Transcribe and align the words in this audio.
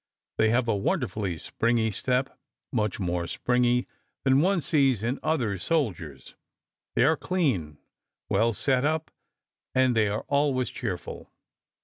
They 0.39 0.49
have 0.49 0.67
a 0.67 0.75
wonderfully 0.75 1.37
springy 1.37 1.91
step, 1.91 2.35
much 2.71 2.99
more 2.99 3.27
springy 3.27 3.85
than 4.23 4.41
one 4.41 4.59
sees 4.59 5.03
in 5.03 5.19
other 5.21 5.59
soldiers. 5.59 6.33
They 6.95 7.03
are 7.03 7.15
clean, 7.15 7.77
well 8.27 8.51
set 8.53 8.83
up, 8.83 9.11
and 9.75 9.95
they 9.95 10.07
are 10.07 10.25
always 10.27 10.71
cheerful. 10.71 11.31